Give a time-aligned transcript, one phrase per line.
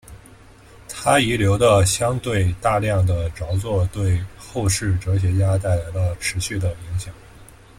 [0.89, 7.13] 他遗留的相对大量的着作对后世哲学家带来了持续的影响。